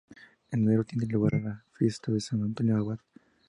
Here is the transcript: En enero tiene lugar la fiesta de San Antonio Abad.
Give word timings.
En 0.49 0.63
enero 0.63 0.83
tiene 0.83 1.05
lugar 1.05 1.33
la 1.43 1.63
fiesta 1.73 2.11
de 2.11 2.19
San 2.19 2.41
Antonio 2.41 2.75
Abad. 2.77 2.97